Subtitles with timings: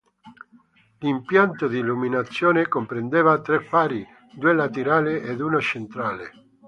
[1.01, 6.31] L'impianto di illuminazione comprendeva tre fari, due laterali ed uno centrale.